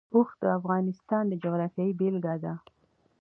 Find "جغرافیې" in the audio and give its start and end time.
1.43-1.91